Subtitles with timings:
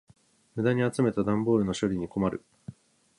[0.55, 2.43] 無駄に集めた段ボールの処理に困る。